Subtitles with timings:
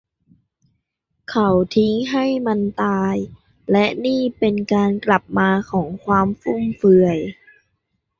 [1.29, 3.15] เขาทิ้งให้มันตาย
[3.71, 7.17] และนี่เป็นการกลับมาของความฟุ่มเฟือย